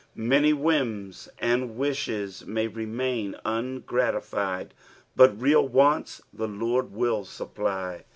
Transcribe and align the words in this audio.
Uan; 0.17 0.57
wlums 0.59 1.29
and 1.37 1.77
wishes 1.77 2.43
maj 2.47 2.73
lemain 2.73 3.35
angtatifled, 3.45 4.69
but 5.15 5.39
real 5.39 5.67
wants 5.67 6.21
ihe 6.35 6.47
Lord 6.49 6.91
will 6.91 7.21
Bupplj. 7.23 8.01